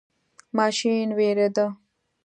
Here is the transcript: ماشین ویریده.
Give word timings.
ماشین 0.57 1.09
ویریده. 1.17 1.65